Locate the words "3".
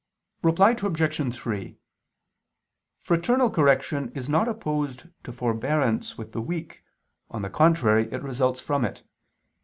1.35-1.77